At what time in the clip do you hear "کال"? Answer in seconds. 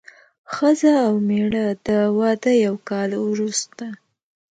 2.89-3.09